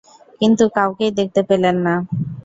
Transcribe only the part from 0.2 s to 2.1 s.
কিন্তু কাউকেই দেখতে পেলেন না।